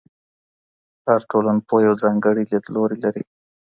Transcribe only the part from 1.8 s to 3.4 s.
یو ځانګړی لیدلوری لري.